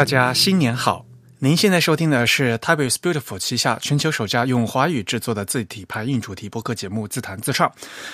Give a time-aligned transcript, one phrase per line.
[0.00, 1.04] 大家新年好！
[1.40, 7.68] 您现在收听的是 Type is Beautiful 旗下全球首家用华语制作的字体排印主题播客节目《自弹自唱》。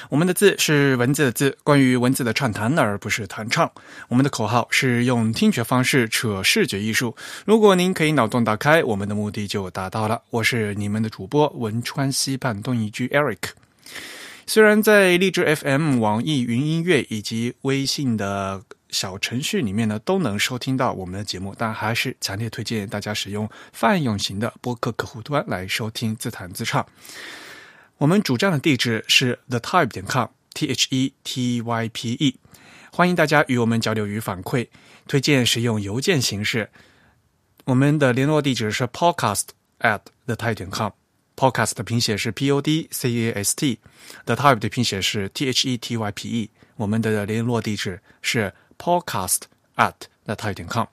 [0.09, 3.71] 我们的字是文字的字，关于文字的畅谈，而不是弹唱。
[4.09, 7.15] 我们的口号是用听觉方式扯视觉艺术。
[7.45, 10.21] 如果您可以脑洞打开，我们的目的就达到了。
[10.31, 13.51] 我是你们的主播文川西畔东一居 Eric。
[14.49, 18.61] 虽然在荔枝 FM、网易云音乐以及微信的
[18.97, 26.87] 小程序里面呢，都能收听到我们的节目，但还是强烈推荐大家使用泛用型的播客客户端来收听自弹自唱。
[27.99, 32.41] 我们主站的地址是 the type 点 com，t h e t y p e，
[32.91, 34.67] 欢迎大家与我们交流与反馈，
[35.07, 36.71] 推荐使用邮件形式。
[37.67, 39.49] 我们的联络地址是 podcast
[39.81, 40.91] at the type 点 com。
[41.37, 46.11] Podcast 的拼写是 P O D C A S T，The Type 的拼写是 T H E T Y
[46.13, 46.51] P E。
[46.77, 49.43] 我们的联络地址是 podcast
[49.77, 50.87] at the type com。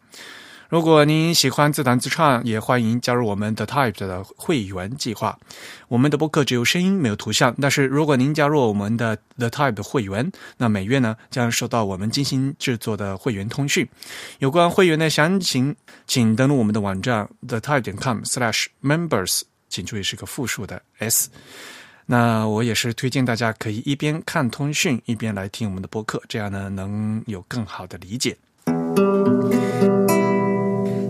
[0.70, 5.38] 如果您喜欢自弹自唱，也欢迎加入我们的 Type 的会员计划。
[5.88, 13.88] 我们的播客只有声音没有图像，但是如果您加入我们的 The Type 的会员，那每月呢将收到我们精心制作的会员通讯。
[14.40, 15.76] 有关会员的详情，
[16.08, 19.44] 请登录我们的网站 The Type 点 com/slash/members。
[19.70, 21.30] 请注意是个复数的 s。
[22.06, 28.38] 那我也是推荐大家可以一边看通讯一边来听我们的播客，这样呢能有更好的理解。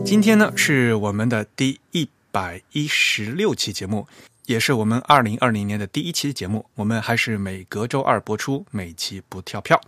[0.05, 4.07] 今天呢是我们的第一百一十六期节目，
[4.45, 6.65] 也是我们二零二零年的第一期节目。
[6.75, 9.79] 我们还是每隔周二播出，每期不跳票。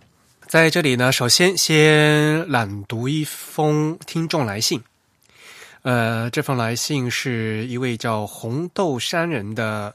[0.48, 4.82] 在这里呢，首先先朗读一封听众来信。
[5.82, 9.94] 呃，这封来信是一位叫红豆山人的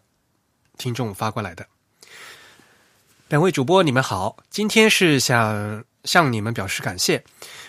[0.78, 1.66] 听众发过来的。
[3.30, 7.24] 两位主播，你们好，今天是想向你们表示感谢。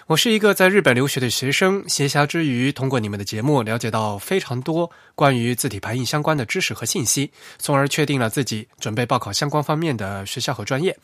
[0.09, 10.99] 我是一个在日本留学的学生，闲暇之余通过你们的节目了解到非常多关于字体排印相关的知识和信息，从而确定了自己准备报考相关方面的学校和专业。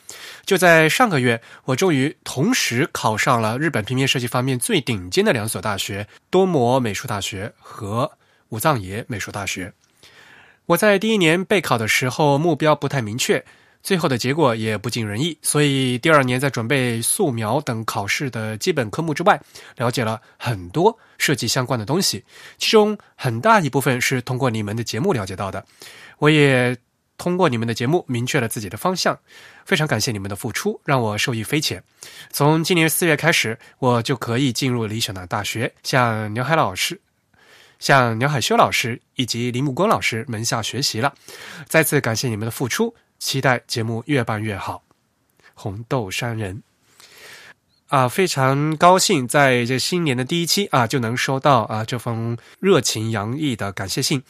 [0.45, 8.11] 就在上个月，我终于同时考上了日本平面设计方面最顶尖的两所大学——多摩美术大学和
[8.49, 9.73] 武藏野美术大学。
[10.69, 13.43] 我在第一年备考的时候，目标不太明确。
[13.81, 19.41] 最后的结果也不尽人意，所以第二年在准备素描等考试的基本科目之外，
[19.77, 22.23] 了解了很多设计相关的东西，
[22.59, 25.65] 其中很大一部分是通过你们的节目了解到的。
[26.19, 26.77] 我也
[27.17, 29.17] 通过你们的节目明确了自己的方向，
[29.65, 31.83] 非常感谢你们的付出，让我受益匪浅。
[32.31, 37.01] 从今年四月开始，我就可以进入理想的大学，向牛海老师、
[37.79, 41.13] 向牛海修老师以及林木光老师门下学习了。
[41.67, 42.93] 再次感谢你们的付出。
[43.17, 44.81] 期待节目越办越好，
[45.53, 46.63] 红豆山人
[47.89, 54.23] 啊，非常高兴在这新年的第一期啊就能收到啊这封热情洋溢的感谢信。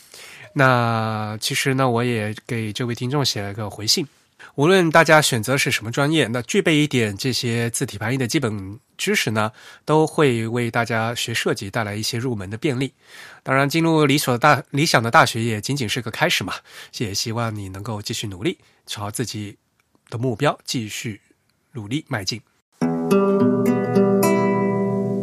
[0.54, 4.08] 那其实呢，我也给这位听众写了个回信。
[4.56, 9.52] 无论大家选择是什么专业，那具备一点这些字体排印的基本知识呢，
[9.86, 12.94] 都会为大家学设计带来一些入门的便利。
[13.44, 16.54] 当然，进入理所大理想的大学也仅仅是个开始嘛。
[16.98, 18.58] 也希望你能够继续努力。
[18.86, 19.58] 朝自己
[20.10, 21.22] 的目标继续
[21.74, 22.42] 努力迈进。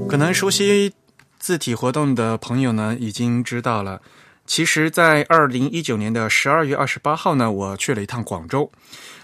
[0.09, 0.93] 可能熟悉
[1.39, 4.01] 字体活动的朋友呢，已经知道了。
[4.47, 8.71] 其实，在二零一九年的十二月二十八号呢，我去了一趟广州，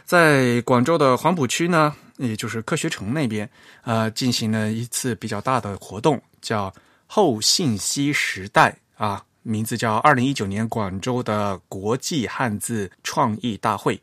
[0.05, 3.49] 在广州的黄埔区呢，也就是科学城那边，
[3.83, 6.73] 呃，进行了一次比较大的活动，叫
[7.07, 9.25] 后信息时代啊。
[9.45, 14.01] 名字叫二零一九年广州的国际汉字创意大会。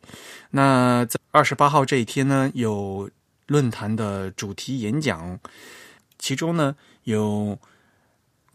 [0.49, 3.09] 那在二十八号这一天呢，有
[3.47, 5.39] 论坛的主题演讲，
[6.17, 7.57] 其中呢有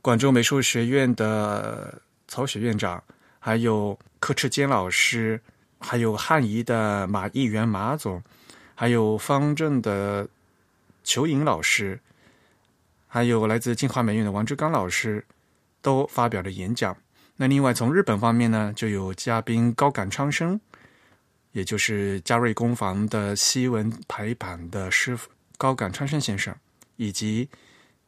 [0.02, 1.98] 广州美术学院的
[2.34, 3.00] 曹雪院长，
[3.38, 5.40] 还有柯赤坚老师，
[5.78, 8.20] 还有汉仪的马议员马总，
[8.74, 10.26] 还有方正的
[11.04, 12.00] 裘颖老师，
[13.06, 15.24] 还有来自清华美院的王志刚老师。
[15.84, 16.96] 都发表了演讲。
[17.36, 20.58] 那另外从日本方面呢，就有嘉宾高感昌生，
[21.52, 25.28] 也就是嘉瑞工坊的西文排版的师傅
[25.58, 26.56] 高感昌生先生，
[26.96, 27.50] 以及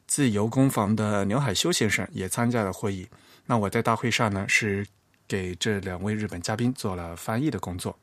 [0.07, 3.07] 自由工坊的刘海修先生也参加了会议。
[3.47, 4.87] 那我在大会上呢，是
[5.27, 7.99] 给这两位日本嘉宾做了翻译的工作。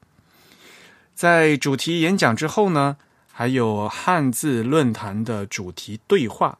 [1.14, 2.98] 在主题演讲之后呢，
[3.32, 6.58] 还有汉字论坛的主题对话。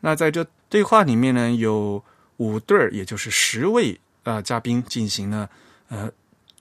[0.00, 2.02] 那在这对话里面呢，有。
[2.40, 5.50] 五对儿，也就是十位啊嘉宾进行了
[5.90, 6.10] 呃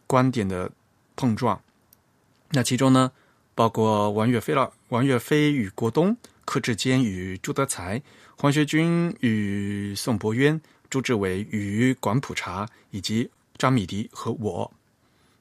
[0.05, 0.69] 观点的
[1.15, 1.57] 碰撞。
[2.49, 3.09] 那其中呢，
[3.55, 8.01] 包括王岳飞了，王岳飞与郭东、柯志坚与朱德才、
[8.35, 14.71] 黄学军与宋博渊、朱志伟与管普查，以及张米迪和我。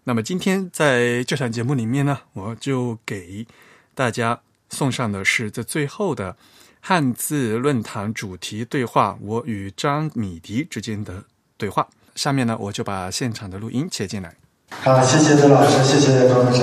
[0.04, 3.46] 那么今天在这场节目里面呢，我就给
[3.94, 4.40] 大家
[4.70, 6.36] 送上的是这最后的
[6.80, 11.24] 汉字论坛主题对话，我与张米迪之间的
[11.56, 11.86] 对话。
[12.14, 14.34] 下面呢，我就把现场的录音切进来。
[14.82, 16.62] 好，谢谢周老师，谢谢张部长。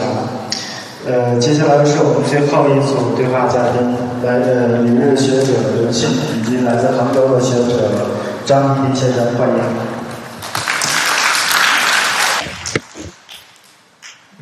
[1.05, 3.81] 呃，接下来是我们最后一组对话嘉宾，
[4.25, 9.55] 来自旅日学者刘庆以及来自杭州的学者张斌先生，欢迎。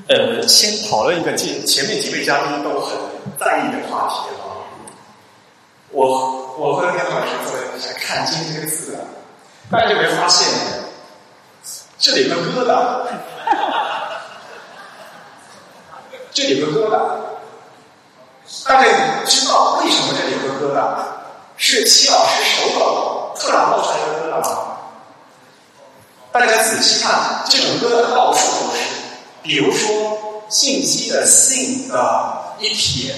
[0.09, 2.97] 呃，先讨论一个前前面几位嘉宾都很
[3.39, 4.43] 在意的话题啊。
[5.91, 8.99] 我我和田老师坐在底下看“金”这个字啊，
[9.71, 10.45] 大家有没有发现
[11.97, 13.07] 这里有个疙瘩？
[16.33, 16.99] 这里有个疙瘩，
[18.67, 18.89] 大家
[19.25, 20.83] 知道为什么这里有个疙瘩？
[21.55, 23.12] 是齐老师手抖
[23.51, 24.47] 然冒出来一个疙瘩？
[26.31, 28.81] 大家仔细看，这种疙瘩到处都是。
[29.43, 33.13] 比如说信息的“信”的一撇，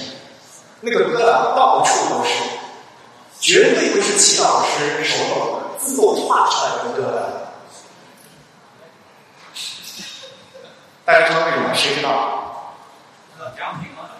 [0.80, 2.32] 那个疙瘩到处都是，
[3.40, 7.18] 绝对不是齐老师手抖自动画出来的疙瘩。
[11.04, 11.72] 大家知道为什么？
[11.74, 12.74] 谁知道？
[13.56, 14.10] 奖品吗？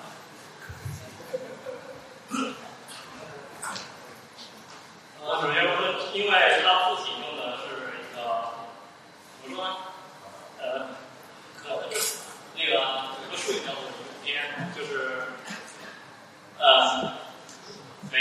[5.20, 5.68] 呃，首先说，
[6.14, 8.16] 因为他父亲用的是一个
[9.42, 9.68] 怎么说呢？
[10.60, 10.62] 呃，
[11.58, 11.64] 可
[12.54, 12.76] 那个有
[13.30, 13.82] 个术语叫做
[14.24, 14.40] “天”，
[14.76, 14.88] 就是
[16.58, 16.64] 呃，
[18.12, 18.14] 没，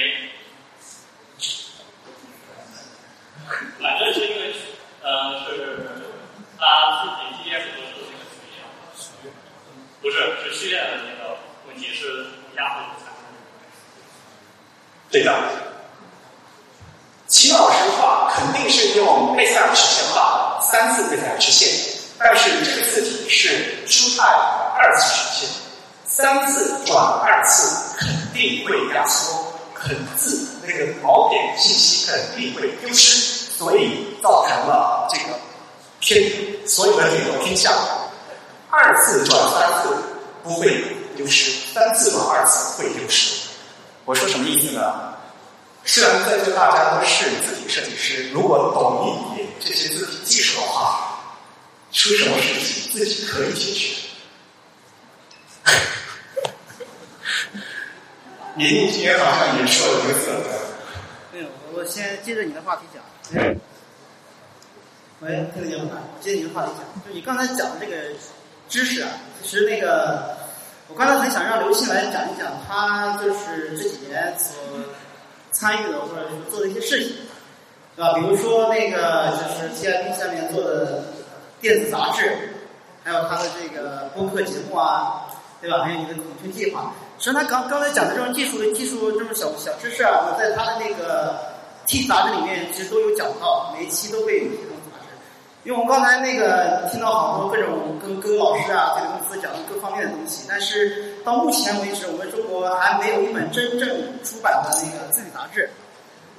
[3.79, 4.55] 反正是因为
[5.03, 5.47] 呃是
[6.57, 6.63] 他
[7.03, 8.57] 自己今天所说的那个取向，
[10.01, 12.25] 不是是序列的那个问题是
[12.57, 12.93] 压迫的。
[15.11, 15.31] 对的，
[17.27, 20.93] 齐老师画肯定是用贝塞尔曲线画三
[21.55, 21.69] 线，
[22.19, 25.49] 但是这个字体是初代的二次曲线，
[26.05, 35.39] 三次转二次肯定会压缩，肯字那个锚点信息肯定会丢失，所以造成了这个
[36.01, 37.73] 偏所有的点都偏向。
[38.69, 39.95] 二次转三次
[40.43, 40.83] 不会
[41.15, 43.47] 丢失，三次转二次会丢失。
[44.03, 45.15] 我说什么意思呢？
[45.87, 51.14] 虽然在座大家都是字体设计师，如果懂一点这些字体技术的话，
[51.95, 53.95] 出什么事情自己可以解决。
[58.55, 60.29] 您今天好像也说了一个字。
[61.31, 63.01] 没有，我先接着你的话题讲。
[65.21, 66.01] 喂，听得见吗？
[66.19, 67.95] 接着你的话题讲，就你刚才讲的这个
[68.67, 70.35] 知识啊，其实那个，
[70.89, 74.53] 我刚才很想让刘鑫来讲一讲，他就是这几年所
[75.53, 77.15] 参与的或者是做的一些事情，
[77.95, 78.13] 对吧？
[78.15, 81.14] 比如说那个就是 TIP 下面做的
[81.61, 82.37] 电子杂志，
[83.03, 85.25] 还有他的这个播客节目啊，
[85.61, 85.83] 对吧？
[85.83, 86.93] 还有你的孔雀计划。
[87.17, 91.39] 实际上，他刚刚才讲的这种技术的技术这种小小知识啊，我在他的那个
[91.87, 95.07] T 杂志里面其实都有讲到，每一期都会有这种杂志。
[95.63, 103.89] 因为我们刚才那个听到好多各种跟跟老师啊、这个公司讲的各方面的东西，但是到目前为止，我们中国还没有一本真正
[104.23, 105.69] 出版的那个字体杂志。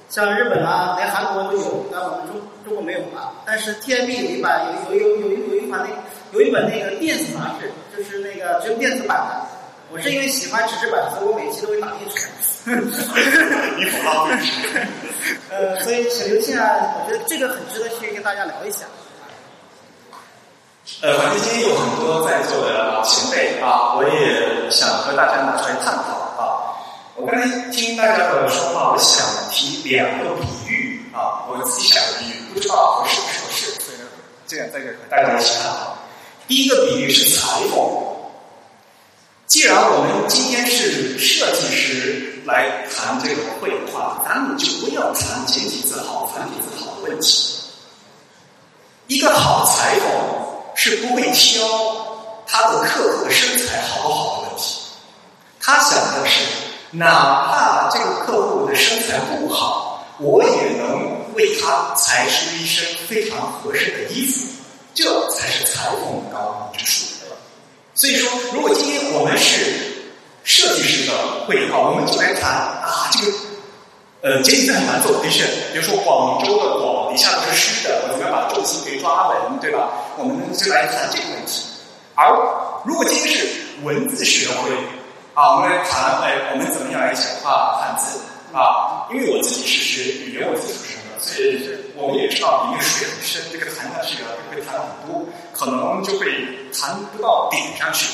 [0.09, 3.31] 像日本啊，连韩国都有，但我们中中国没有嘛。
[3.45, 5.89] 但是 TMB 有一版有有有有有一款那
[6.31, 9.45] 有一本那个电子杂志，就是那个只有电子版的。
[9.89, 12.29] 我是因为喜欢纸质版，所以我每期都会打印出来。
[13.77, 14.37] 你不浪费。
[15.49, 18.85] 呃，所以请刘庆啊，我觉得这个很值得去跟大家聊一下。
[21.01, 26.26] 呃，反正今天有很多在座的前辈啊，我也想和大家拿出来探讨啊。
[27.17, 33.73] 我刚才听大家的说话，我想提两个比喻啊，我自己想的比喻，不知道合适不合适，
[34.45, 35.97] 这样在这和大家一起探讨。
[36.47, 37.79] 第一个比喻是裁缝。
[39.47, 47.55] 既然我们今天是设计师来谈这个绘画，咱们就不要谈简体字好、繁体字好的问题。
[49.07, 50.45] 一个好裁缝。
[50.79, 51.65] 是不会挑
[52.45, 54.75] 他的客户的身材好不好的问题，
[55.59, 56.45] 他想的是，
[56.91, 64.47] 哪怕这个客户的身材不好，我也能为他裁出一身非常合适的衣服，
[64.93, 67.05] 这才是裁缝的高明之处。
[67.93, 70.11] 所以说，如果今天我们是
[70.43, 71.13] 设计师的
[71.47, 73.37] 会话，我们就来谈啊，这个。
[74.21, 79.89] 呃，简体字很难做的确，比如说广州的广底下都是湿的，我怎么把重心给抓稳，对吧？
[80.17, 81.63] 我们就来谈这个问题。
[82.15, 82.33] 而
[82.83, 83.47] 如果今天是
[83.83, 84.71] 文字学会
[85.37, 88.17] 啊，我们来谈哎，我们怎么样来讲话汉字
[88.57, 89.05] 啊？
[89.13, 96.25] 因为我自己是学语言文字出身的，所以我们也知道里面水很深，这个谈下去啊，会谈很多，可能就会
[96.73, 98.09] 谈不到点上去。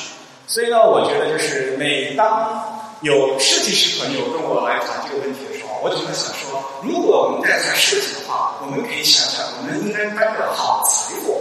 [0.47, 2.61] 所以呢，我觉得就是每当
[2.99, 11.39] 有设计师朋友跟我来谈这个问题的时候，我就会想说，如果我们在谈设计的话，我们可以想想，我们应该搬个好财货。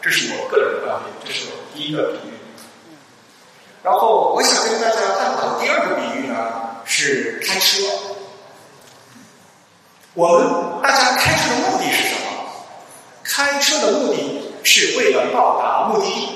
[0.00, 2.37] 这是我个人的观点，这是我第一个比喻。
[3.88, 6.34] 然后我想跟大家探讨的第二个比喻呢，
[6.84, 7.82] 是开车。
[10.12, 12.20] 我们大家开车的目的是什么？
[13.24, 16.28] 开车的目的是为了到达目的地。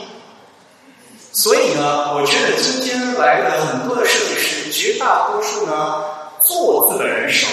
[1.30, 6.04] 所以呢，我觉得今天来的很多的设计师，绝大多数呢
[6.40, 7.48] 做字的人少，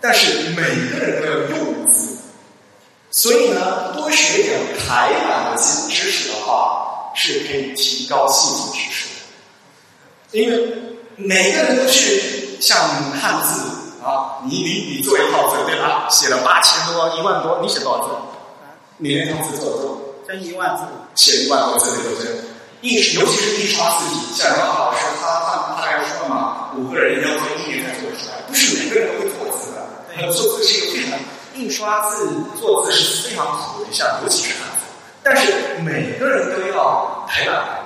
[0.00, 2.18] 但是每个人都要用字。
[3.12, 9.11] 所以呢，多学点排版的知知识的话，是可以提高幸福指数。
[10.32, 12.76] 因为每个人都去像
[13.20, 13.62] 汉字
[14.02, 16.08] 啊，你你你做一套字对吧？
[16.10, 18.08] 写了八千多、一万多，你写多少字？
[18.96, 20.28] 你那套字做多少？
[20.28, 20.82] 真一万字。
[21.14, 22.30] 写一万多字对不对？
[22.80, 30.32] 印，尤其是印刷字体，像杨老师他他他来说嘛，五个人要做一年才做出来，不是每个人都会做字的。
[30.32, 31.18] 做字是一个非常。
[31.54, 34.84] 印刷字做字是非常苦的一项，尤其是汉字。
[35.22, 35.52] 但是
[35.84, 37.81] 每个人都要排版，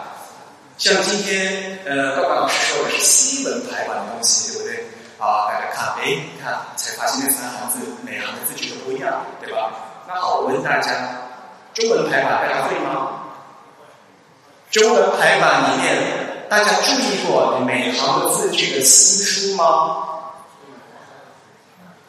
[0.78, 4.84] 像今天呃，高高老师说的是西文排版的东西，对不对？
[5.18, 9.72] 啊，大家看，哎，你看，才发现那三行字每行的字距都不一样，对吧？
[10.06, 10.90] 那好，我问大家，
[11.72, 13.22] 中文排版大家会吗？
[14.70, 20.02] 中文排版里面，大家注意过每行的字距的稀疏吗？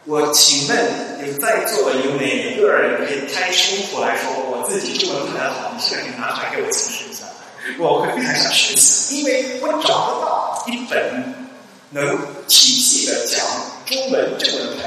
[0.03, 5.71] 我请问，有在座有哪一个人可以开胸脯来说，我自己中文排的好？
[5.73, 7.06] 你现在可以拿出来给我解释，
[7.77, 11.47] 我会非常想学习，因为我找不到一本
[11.91, 13.39] 能体系的讲
[13.85, 14.83] 中文正文的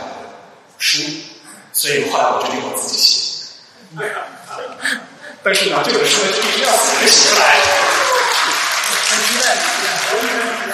[0.79, 1.03] 书，
[1.73, 2.25] 所以后来。
[2.25, 3.19] 我决定我自己写。
[5.43, 7.61] 但是呢，这本书必须要自己写出来。
[9.09, 10.73] 很期待，很期待。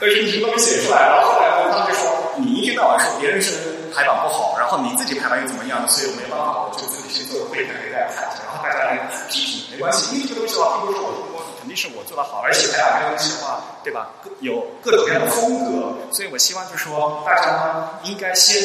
[0.00, 1.06] 但是你都没写出来。
[1.08, 1.48] 了，后后来。
[1.48, 2.20] 呢，他们就说。
[2.36, 3.52] 你一天到晚说别人是
[3.94, 5.86] 排版不好，然后你自己排版又怎么样？
[5.88, 8.98] 所以我没办法，我就自己先做个会谈给大家看，然后大家来
[9.30, 10.16] 批评，没关系。
[10.16, 14.10] 因为这个东西的话，并不是我我肯定是我做的好，而且排版这个东西的话，对吧？
[14.40, 18.60] 有各种各样的风格，所以我希望就是说，大家呢应该先，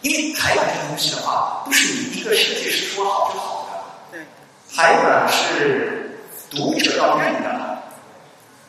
[0.00, 4.16] 因为排版这个东西的话，不是你一个设计师说好就好的。
[4.16, 4.24] 对，
[4.74, 7.78] 排版是读者要认的，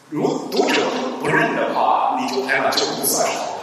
[0.10, 3.55] 如读者不不认的话，你就排版就不算是好。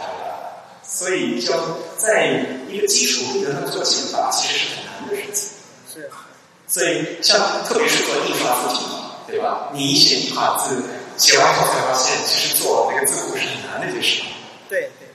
[0.93, 1.51] 所以，就
[1.97, 5.49] 在一个基础规则上做减法，其实是很难的事情。
[5.91, 6.07] 是。
[6.67, 8.85] 所以，像特别是做印刷字体，
[9.25, 9.71] 对吧？
[9.73, 10.83] 你一写一行字，
[11.17, 14.21] 写完以后才发现，其实做那个字库是很难的一件事。
[14.69, 15.09] 对对。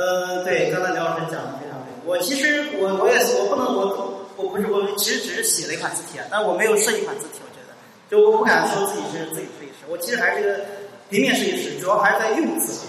[0.00, 1.90] 呃，对，刚才刘老师讲的非常对。
[2.04, 7.40] 我其实我我也，我不能我我不是我其实只是写了一款字体啊，但我没有设计一款字体。
[7.42, 7.74] 我觉得，
[8.08, 10.64] 就我不敢说自己是自己设计师，我其实还是个
[11.10, 12.86] 平面设计师，主要还是在用字。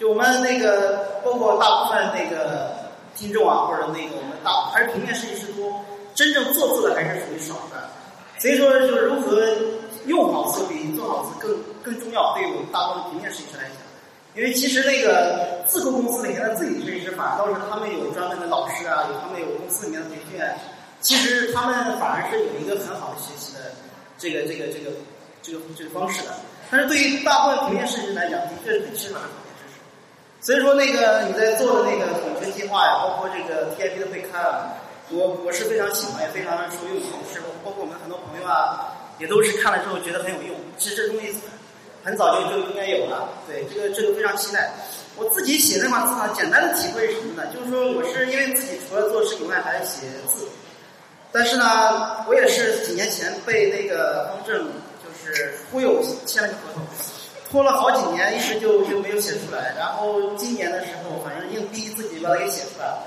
[0.00, 2.72] 就我们那个，包括大部分那个
[3.14, 7.84] 听众啊，或者那个我们大还是平面设计师多，真正做字的还是属于少的。
[8.38, 9.46] 所以说，就是如何
[10.06, 13.76] 用好字比做好字更更重要，对于我们大部分平面设计师来讲。
[14.34, 20.40] 因为其实那个字库公司里面的自己设计师，反倒是他们有专门的老师啊，有他们有公司里面的培训，
[21.02, 23.60] 其实他们反而是有一个很好的学习的
[24.16, 24.96] 这个这个这个
[25.42, 26.30] 这个这个方式的。
[26.70, 29.20] 但是对于大部分平面设计师来讲，的确是很缺乏。
[30.42, 34.72] 所以说，那个你在做的那个统筹计划呀，包括这个 TIP 的会刊啊，
[35.10, 36.96] 我我是非常喜欢，也非常受用。
[37.30, 40.56] 是包括我们很多朋友啊，也都是看了之后觉得很有用。
[40.78, 41.34] 其实这东西
[42.02, 44.72] 很早就就应该有了，对这个这个非常期待。
[45.16, 47.46] 我自己写那款字呢，简单的体会是什么呢？
[47.52, 50.48] 就是说我是因为自己除了做事以外，还写字。
[51.30, 54.66] 但是呢，我也是几年前被那个方正
[55.04, 56.82] 就是忽悠签了个合同。
[57.50, 59.74] 拖了好几年，一直就就没有写出来。
[59.76, 62.98] 然后今年的时候，反正硬逼自己把它给写出来了。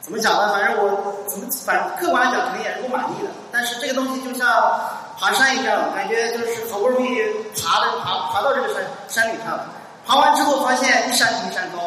[0.00, 0.52] 怎么讲呢？
[0.52, 3.30] 反正我怎么反正客观讲，肯定也是不满意的。
[3.52, 4.48] 但是这个东西就像
[5.16, 7.22] 爬山一样，感觉就是好不容易
[7.54, 9.70] 爬的爬爬到这个山山顶上了。
[10.04, 11.78] 爬完之后发现一山比一山高，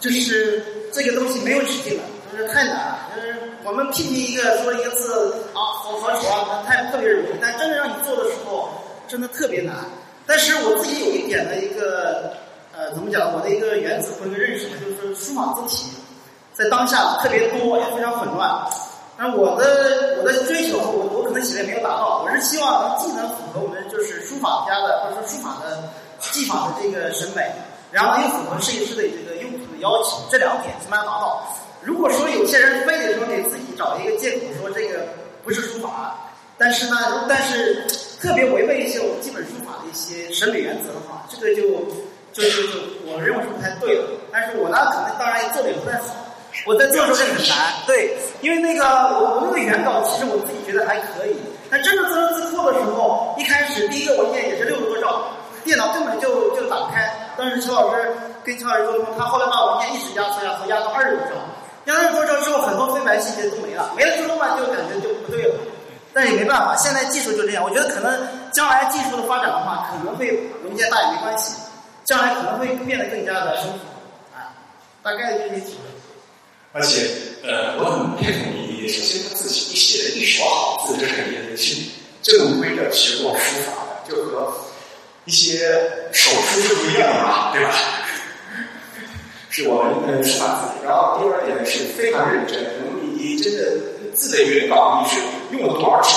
[0.00, 2.98] 就是这个东西没有止境了，就是太难了。
[3.14, 7.28] 就是我们批评一个说一个字啊，好好丑啊，太特别容易。
[7.42, 8.70] 但真的让你做的时候，
[9.06, 9.74] 真的特别难。
[10.30, 12.32] 但是我自己有一点的一个
[12.72, 13.34] 呃，怎么讲？
[13.34, 15.90] 我的一个原则或一个认识呢，就是说书法字体
[16.54, 18.48] 在当下特别多，也非常混乱。
[19.18, 22.22] 那我的我的追求，我我可能写的没有达到。
[22.24, 25.82] 我是希望能既能符合我们就是书法家的或者说书法的
[26.20, 27.50] 技法的这个审美，
[27.90, 31.42] 然后又符合设计师的这个用途的要求，这两点怎么样达到。
[31.82, 35.08] 如果说有些人非得说给自己找一个借口说这个
[35.42, 36.14] 不是书法，
[36.56, 37.84] 但是呢，但是
[38.20, 41.62] 特别违背一些我们基本书法的一些审美原则的话，这个就
[42.32, 44.02] 就就就我认为是不太对的。
[44.30, 46.14] 但是我呢，可能当然也做的也不太好。
[46.66, 48.12] 我在做的时候很难，对，
[48.42, 48.84] 因为那个
[49.16, 51.36] 我我那个原稿其实我自己觉得还可以，
[51.70, 55.30] 但真正做成字库的时候，一开始第一个文件也是六十多兆，
[55.64, 57.08] 电脑根本就就打不开。
[57.38, 58.12] 当时邱老师
[58.44, 61.34] 跟邱老师沟通，他后来把文件一直压缩压缩压到二十多兆，
[61.86, 65.54] 压到二十多兆之后，很多黑白细节都没了，没了之后嘛，就感觉就不对了。
[66.12, 67.62] 但也没办法，现在技术就这样。
[67.62, 71.54] 我觉得可能将来技术的发展的话，可能会文件大也没关系，
[72.04, 74.50] 将来可能会变得更加的丰富啊。
[75.02, 75.80] 大概就是这几个。
[76.72, 77.08] 而且，
[77.42, 78.86] 呃，我很佩服你。
[78.88, 81.90] 首先，他自己写的一手好字，这是很人性。
[82.22, 84.52] 正规的学过书法的，就和
[85.24, 85.80] 一些
[86.12, 87.72] 手书是不一样的嘛，对吧？
[89.50, 90.84] 是我们呃书法字。
[90.86, 92.58] 然后第二点是非常认真。
[93.16, 95.20] 你真的字的原稿，你是
[95.52, 96.14] 用了多少尺？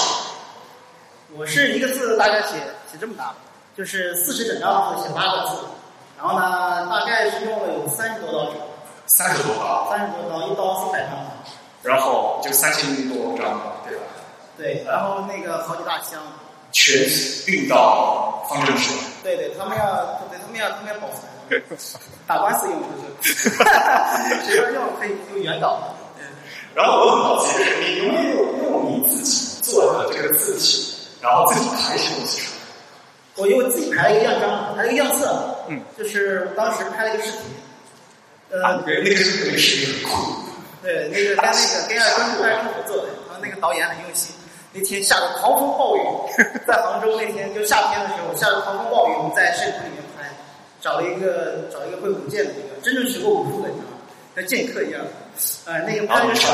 [1.36, 2.58] 我是一个字大概写
[2.92, 3.34] 写这么大，
[3.76, 5.58] 就是四十整张字写八个字，
[6.18, 8.58] 然后呢，大概是用了有三十多刀纸。
[9.06, 11.10] 三十多刀，三十多刀，一刀四百张，
[11.84, 14.04] 然后就三千多张，对吧？
[14.58, 16.22] 对，然后那个好几大箱，
[16.72, 16.96] 全
[17.48, 18.94] 运到方正市。
[19.22, 19.86] 对对，他们要，
[20.30, 21.62] 对他们要，他们要保存，
[22.26, 22.88] 打官司用就
[23.24, 23.50] 是，
[24.48, 25.78] 谁要用可以用原稿。
[26.76, 32.58] 然后我很好奇，你有没有用你自己做的这个字体，然后自己排些东西出来？
[33.36, 37.40] 我因为自己排了一个样张，排了一个样册，嗯，就是当时拍了一个视频。
[38.52, 40.34] 呃，对，那个是那个视频很酷。
[40.84, 42.06] 对，那个跟那个跟二
[42.38, 44.36] 跟二跟合作的，然后那个导演很用心。
[44.74, 46.02] 那天下着狂风暴雨，
[46.68, 50.30] 在杭州那天就夏天的时候，下着狂风暴雨，我们在摄影棚里面拍，
[50.82, 53.93] 找了一个找一个会舞剑的一个真正学过武术的，你知道吗？
[54.36, 55.02] 像剑客一样。
[55.66, 56.48] 呃，那个拍了个视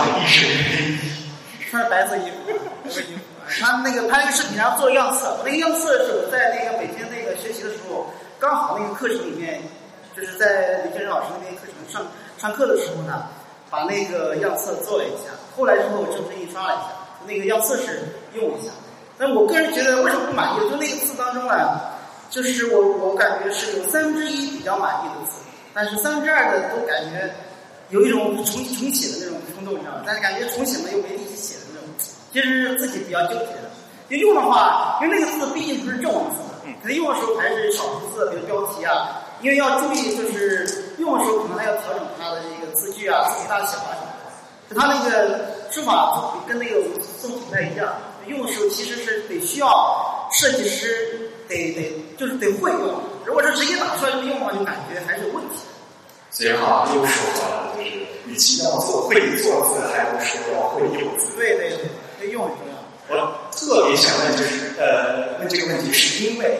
[0.46, 1.00] 频，
[1.70, 3.20] 穿着白色衣服，白色衣服。
[3.62, 5.38] 他那个拍了个视频，然后做样册。
[5.44, 9.62] 那个样册是我在那个北京那个学习的时候，刚好那个课程里面。
[10.18, 12.06] 就是在李建仁老师那边课程上
[12.38, 13.28] 上课的时候呢，
[13.70, 15.32] 把那个样册做了一下。
[15.56, 16.88] 后来之后正式印刷了一下，
[17.26, 18.70] 那个样册是用一下。
[19.18, 20.60] 但我个人觉得为什么不满意？
[20.70, 21.80] 就那个字当中呢，
[22.30, 25.39] 就是我我感觉是有三分之一比较满意的字，
[25.74, 27.34] 但是三分之二的都感觉
[27.89, 30.04] 有一种重重写的那种冲动，你知道吗？
[30.06, 31.89] 但是感觉重写了又没力气写的那种，
[32.32, 33.69] 其实自己比较纠结的。
[34.10, 36.41] 就用的话，因为那个字毕竟不是正文字，
[36.82, 39.25] 可能用的时候还是少数字，比如标题啊。
[39.41, 44.12] 因为要注意，就是用的时候可能还要调整它的这个字距啊、字体大小啊什么
[44.69, 44.75] 的。
[44.75, 46.84] 它那个书法跟那个
[47.17, 47.88] 宋体不太一样，
[48.28, 53.02] 用的时候其实是得需要设计师得得就是得会用。
[53.25, 55.56] 如果是直接打出来这么用的话，就感觉还是有问题。
[56.32, 57.59] 所以哈，又说
[58.30, 61.36] 与其要做会做字，还不如说要会用字。
[61.36, 61.89] 对对对，
[62.20, 62.78] 会用很重要。
[63.10, 66.60] 我特别想问，就是呃，问这个问题，是因为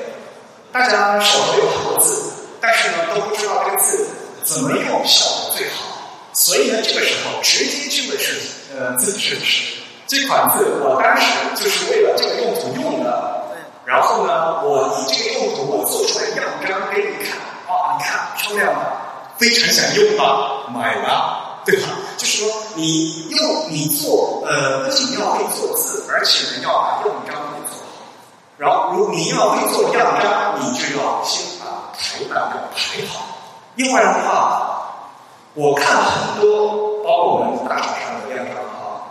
[0.71, 2.34] 大家手头有很多字。
[2.62, 4.05] 但是呢，都不知道这个字
[4.43, 5.95] 怎么用效果最好，
[6.34, 13.45] 所以呢，这个时候直接去问设计，呃，字体设计师，这款字我当时就是为了这个用途用的，
[13.86, 17.38] 然后呢，我以这个用途我做出来样章给你看，
[17.73, 18.91] 啊，你看漂亮的，
[19.38, 21.89] 非常想用吧，买吧，对吧？
[22.17, 28.05] 就是说你用你做，呃，不仅要会做字，而且呢要把样章给做好，
[28.57, 31.67] 然后如你要会做样章，你就要先把。
[32.01, 33.25] 排版给排好，
[33.75, 34.89] 另外的话，
[35.53, 39.03] 我看很多，包括我们大厂上的样章啊，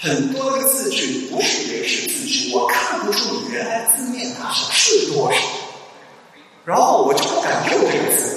[0.00, 5.38] 很多的字句不是原始字句，我看不出你原来字面大小是多少，
[6.64, 8.35] 然后我就不敢用这个字，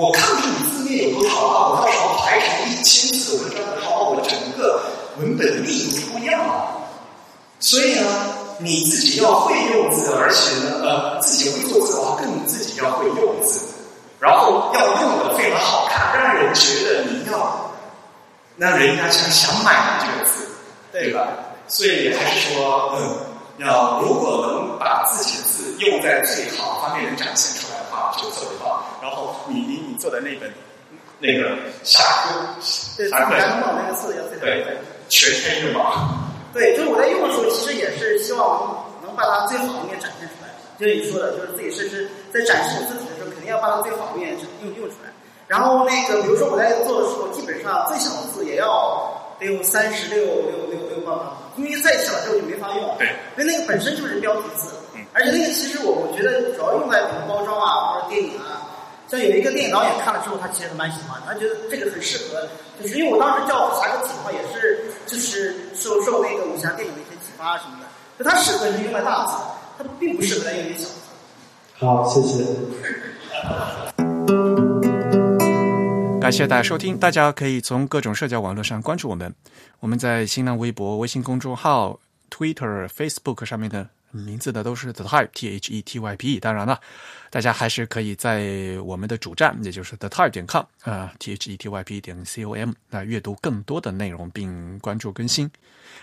[0.00, 4.80] 我看不出你字面有多少啊，我到时候排成一千字文章的时候，我整个
[5.18, 6.88] 文本的密度就不一样了，
[7.60, 8.06] 所以呢。
[8.62, 13.58] 你自己要会用字，而且呢，呃，自己会做字的话，更自己要会用字，
[14.18, 17.72] 然后要用的非常好看，让人觉得你要，
[18.58, 20.46] 让人家想想买这个字，
[20.92, 21.26] 对吧？
[21.68, 28.84] 所以还是说，嗯，要如果能把自己的字用在最好方面能展现出来的话，就特别棒。
[29.00, 29.69] 然后你你你
[30.00, 30.50] 做的那本
[31.18, 34.78] 那个侠歌，侠歌那个字要对对，
[35.10, 36.32] 全天用嘛。
[36.52, 40.48] 对，就是我在用的时候，其实也是希望能能把它最好的一面展现出来。
[40.78, 44.34] 就是你说的，就是自己设置在展示自己的时候，肯定要把它最好的一面
[44.64, 45.12] 用用出来。
[45.46, 52.96] 然后那个，比如说我在做的时候，基本上最小的字也要得有三十六六六六八八，因为再小之后就没法用。
[52.96, 54.70] 对，因为那个本身就是标题字，
[55.12, 58.64] 而而且那个其实我我觉得主要用在比如包装啊或者电影啊，
[59.10, 62.48] 像有一个电影导演看了之后，他其实蛮喜欢，他觉得这个很适合，
[62.80, 67.86] 就是因为我当时叫侠客体的话，也是就是受受那个武侠电影的一些启发什么的，
[68.22, 69.32] 就它适合是用在大字，
[69.78, 70.94] 它并不适合来用于小字。
[71.74, 72.44] 好，谢谢。
[76.20, 79.34] 感谢大家收听，大家可以从各种社交网络上关注我们。
[79.80, 81.98] 我们在新浪微博、微信公众号、
[82.30, 86.40] Twitter、Facebook 上面的名字呢都是 The Type T H E T Y P E。
[86.40, 86.80] 当然了，
[87.30, 92.72] 大家还是可以在我们的主站，也就是 The Type 点 com 啊 T H E T Y P 点 C O M
[92.90, 95.50] 来阅读更多的内容，并关注更新。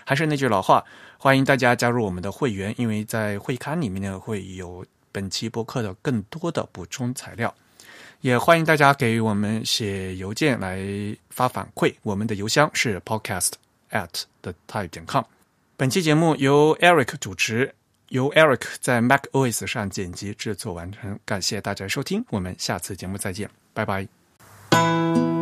[0.04, 0.84] 还是那句老话，
[1.18, 7.54] 欢迎大家加入我们的会员，因为在会刊里面呢会有本期播客的更多的补充材料。
[8.20, 10.84] 也欢迎大家给我们写邮件来
[11.30, 13.52] 发反馈，我们的邮箱是 podcast
[13.90, 15.22] at the type 点 com。
[15.76, 17.72] 本期节目由 Eric 主持，
[18.08, 21.18] 由 Eric 在 Mac OS 上剪辑制作完成。
[21.24, 25.37] 感谢大家收听，我们下次节目再见，拜拜。